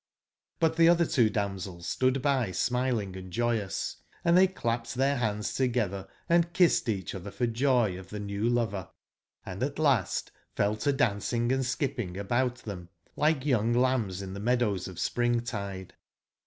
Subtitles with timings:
[0.59, 5.53] But tbe otber two damsels stood by smiling and joyous: and tbey clapped tbeir bands
[5.53, 8.89] togetber and kissed eacb otber for joy of tbe new lover;
[9.45, 15.93] an d at last fell to dancingand skippingabout tbem like young lambs in tbemeadowsof spring/tide.